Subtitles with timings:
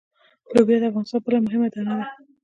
[0.55, 2.05] لوبیا د افغانستان بله مهمه دانه ده.